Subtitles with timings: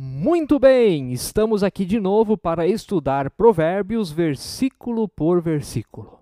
[0.00, 6.20] Muito bem, estamos aqui de novo para estudar Provérbios versículo por versículo.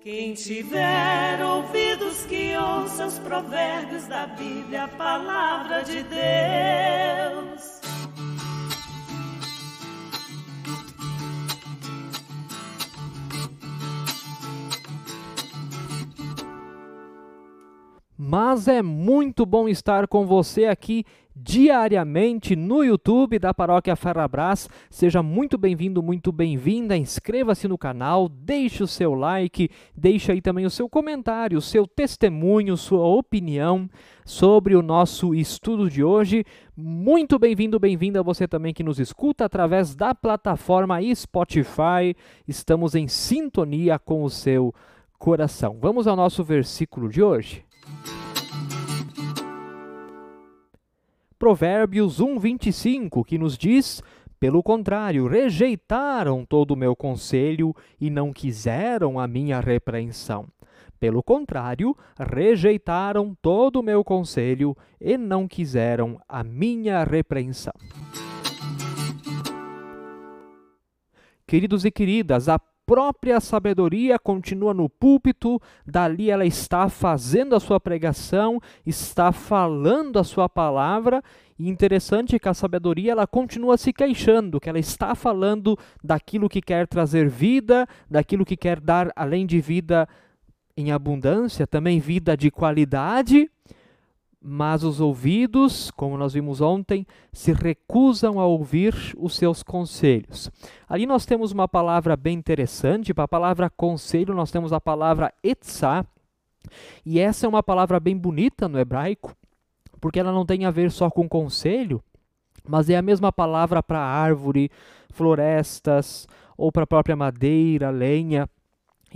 [0.00, 7.75] Quem tiver ouvidos que ouça os provérbios da Bíblia, a palavra de Deus.
[18.28, 24.68] Mas é muito bom estar com você aqui diariamente no YouTube da Paróquia Ferrabras.
[24.90, 26.96] Seja muito bem-vindo, muito bem-vinda.
[26.96, 31.86] Inscreva-se no canal, deixe o seu like, deixe aí também o seu comentário, o seu
[31.86, 33.88] testemunho, sua opinião
[34.24, 36.44] sobre o nosso estudo de hoje.
[36.76, 42.16] Muito bem-vindo, bem-vinda você também que nos escuta através da plataforma Spotify.
[42.48, 44.74] Estamos em sintonia com o seu
[45.16, 45.78] coração.
[45.80, 47.65] Vamos ao nosso versículo de hoje.
[51.38, 54.02] Provérbios 1, 25, que nos diz:
[54.40, 60.46] Pelo contrário, rejeitaram todo o meu conselho e não quiseram a minha repreensão.
[60.98, 67.74] Pelo contrário, rejeitaram todo o meu conselho e não quiseram a minha repreensão.
[71.46, 77.80] Queridos e queridas, a própria sabedoria continua no púlpito, dali ela está fazendo a sua
[77.80, 81.22] pregação, está falando a sua palavra,
[81.58, 86.62] e interessante que a sabedoria ela continua se queixando, que ela está falando daquilo que
[86.62, 90.08] quer trazer vida, daquilo que quer dar além de vida
[90.76, 93.50] em abundância, também vida de qualidade,
[94.48, 100.52] mas os ouvidos, como nós vimos ontem, se recusam a ouvir os seus conselhos.
[100.88, 105.34] Ali nós temos uma palavra bem interessante, para a palavra conselho nós temos a palavra
[105.42, 106.06] etzá,
[107.04, 109.34] e essa é uma palavra bem bonita no hebraico,
[110.00, 112.00] porque ela não tem a ver só com conselho,
[112.68, 114.70] mas é a mesma palavra para árvore,
[115.10, 118.48] florestas, ou para a própria madeira, lenha.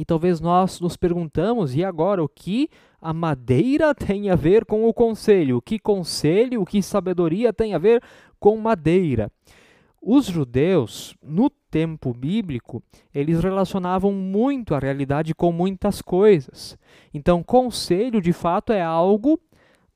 [0.01, 2.71] E talvez nós nos perguntamos, e agora, o que
[3.03, 7.75] a madeira tem a ver com o conselho, o que conselho, o que sabedoria tem
[7.75, 8.03] a ver
[8.39, 9.31] com madeira.
[10.01, 12.83] Os judeus, no tempo bíblico,
[13.15, 16.79] eles relacionavam muito a realidade com muitas coisas.
[17.13, 19.39] Então, conselho de fato é algo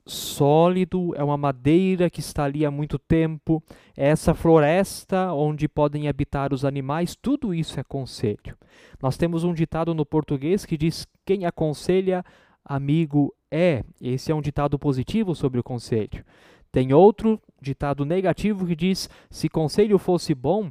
[0.07, 3.63] sólido, é uma madeira que está ali há muito tempo,
[3.97, 8.57] é essa floresta onde podem habitar os animais, tudo isso é conselho.
[9.01, 12.25] Nós temos um ditado no português que diz: quem aconselha
[12.65, 13.85] amigo é.
[14.01, 16.25] Esse é um ditado positivo sobre o conselho.
[16.73, 20.71] Tem outro ditado negativo que diz: se conselho fosse bom,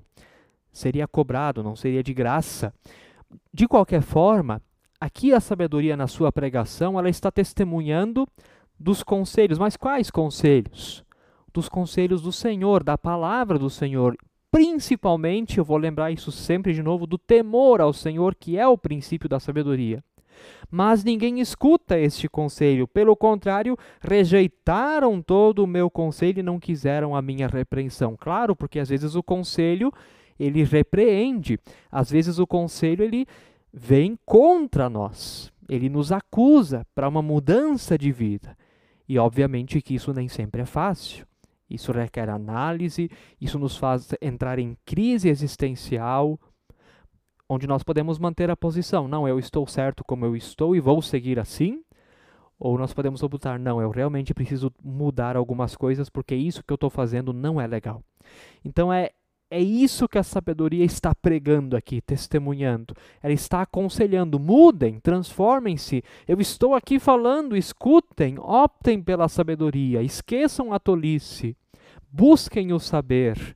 [0.71, 2.73] seria cobrado, não seria de graça.
[3.53, 4.61] De qualquer forma,
[4.99, 8.27] aqui a sabedoria na sua pregação, ela está testemunhando
[8.79, 9.57] dos conselhos.
[9.57, 11.03] Mas quais conselhos?
[11.53, 14.15] Dos conselhos do Senhor, da palavra do Senhor.
[14.51, 18.77] Principalmente, eu vou lembrar isso sempre de novo, do temor ao Senhor, que é o
[18.77, 20.03] princípio da sabedoria.
[20.69, 22.87] Mas ninguém escuta este conselho.
[22.87, 28.15] Pelo contrário, rejeitaram todo o meu conselho e não quiseram a minha repreensão.
[28.19, 29.91] Claro, porque às vezes o conselho
[30.39, 31.59] ele repreende,
[31.91, 33.25] às vezes o conselho ele
[33.71, 35.51] vem contra nós.
[35.69, 38.57] Ele nos acusa para uma mudança de vida.
[39.07, 41.25] E obviamente que isso nem sempre é fácil.
[41.69, 43.09] Isso requer análise,
[43.39, 46.39] isso nos faz entrar em crise existencial,
[47.49, 51.01] onde nós podemos manter a posição, não, eu estou certo como eu estou e vou
[51.01, 51.83] seguir assim,
[52.59, 56.75] ou nós podemos optar, não, eu realmente preciso mudar algumas coisas porque isso que eu
[56.75, 58.03] estou fazendo não é legal.
[58.63, 59.11] Então é,
[59.53, 62.95] é isso que a sabedoria está pregando aqui, testemunhando.
[63.21, 66.03] Ela está aconselhando: mudem, transformem-se.
[66.27, 71.55] Eu estou aqui falando, escutem, optem pela sabedoria, esqueçam a tolice,
[72.11, 73.55] busquem o saber,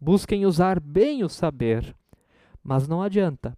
[0.00, 1.94] busquem usar bem o saber.
[2.64, 3.54] Mas não adianta.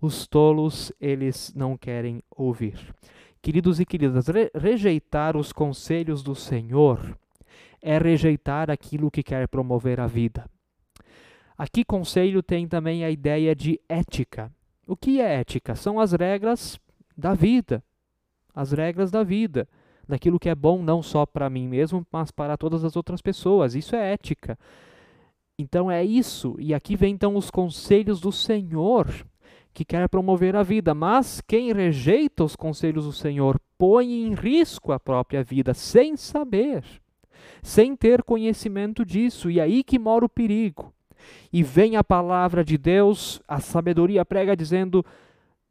[0.00, 2.92] Os tolos, eles não querem ouvir.
[3.40, 7.16] Queridos e queridas, re rejeitar os conselhos do Senhor
[7.80, 10.50] é rejeitar aquilo que quer promover a vida.
[11.56, 14.52] Aqui, conselho tem também a ideia de ética.
[14.86, 15.74] O que é ética?
[15.74, 16.78] São as regras
[17.16, 17.82] da vida.
[18.54, 19.68] As regras da vida.
[20.06, 23.74] Daquilo que é bom não só para mim mesmo, mas para todas as outras pessoas.
[23.74, 24.58] Isso é ética.
[25.56, 29.06] Então é isso, e aqui vem então os conselhos do Senhor,
[29.72, 34.90] que quer promover a vida, mas quem rejeita os conselhos do Senhor põe em risco
[34.90, 36.82] a própria vida sem saber,
[37.62, 40.92] sem ter conhecimento disso, e aí que mora o perigo.
[41.52, 45.04] E vem a palavra de Deus, a sabedoria prega dizendo: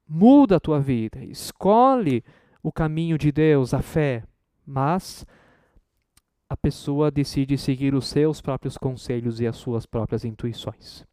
[0.08, 2.24] muda a tua vida, escolhe
[2.62, 4.24] o caminho de Deus, a fé,
[4.66, 5.26] mas
[6.50, 11.04] a pessoa decide seguir os seus próprios conselhos e as suas próprias intuições.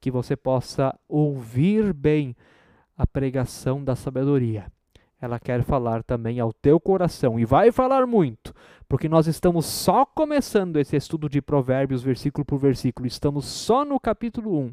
[0.00, 2.34] Que você possa ouvir bem
[2.96, 4.66] a pregação da sabedoria.
[5.20, 8.54] Ela quer falar também ao teu coração e vai falar muito,
[8.88, 14.00] porque nós estamos só começando esse estudo de Provérbios, versículo por versículo, estamos só no
[14.00, 14.72] capítulo 1.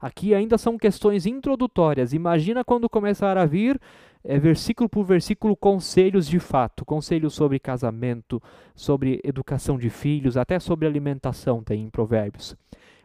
[0.00, 2.12] Aqui ainda são questões introdutórias.
[2.12, 3.80] Imagina quando começar a vir
[4.24, 8.42] é, versículo por versículo conselhos de fato, conselhos sobre casamento,
[8.74, 12.56] sobre educação de filhos, até sobre alimentação tem em Provérbios.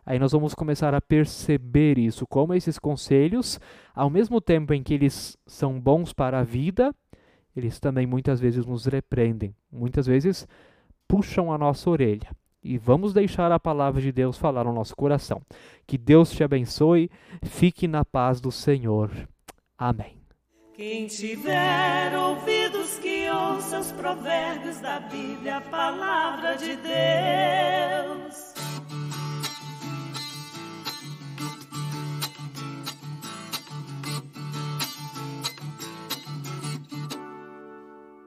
[0.06, 3.60] Aí nós vamos começar a perceber isso, como esses conselhos,
[3.94, 6.94] ao mesmo tempo em que eles são bons para a vida,
[7.56, 10.48] eles também muitas vezes nos repreendem, muitas vezes
[11.08, 12.30] puxam a nossa orelha.
[12.64, 15.42] E vamos deixar a palavra de Deus falar no nosso coração.
[15.88, 17.10] Que Deus te abençoe,
[17.44, 19.10] fique na paz do Senhor.
[19.78, 20.22] Amém.
[20.74, 27.11] Quem tiver ouvidos que ouça os provérbios da Bíblia, a palavra de Deus.